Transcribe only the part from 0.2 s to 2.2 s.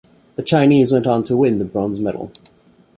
The Chinese went on to win the bronze